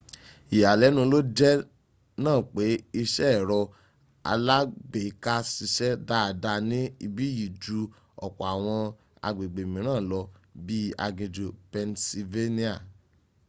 ìyàlẹ́nu 0.55 1.01
ló 1.11 1.19
jẹ́ 1.37 1.53
ná 2.23 2.31
pé 2.53 2.63
iṣẹ́ 3.01 3.31
ẹrọ 3.39 3.59
alágbèéká 4.31 5.33
ṣiṣẹ́ 5.53 5.99
dáadáa 6.07 6.59
ní 6.69 6.79
ibíyìí 7.05 7.45
ju 7.61 7.79
ọ̀pọ̀ 8.25 8.45
àwọn 8.55 8.81
agbègbẹ̀ 9.27 9.69
mìíràn 9.73 10.01
lọ 10.11 10.21
bíi 10.65 10.95
aginjù 11.05 11.45
pennsylvania 11.71 12.73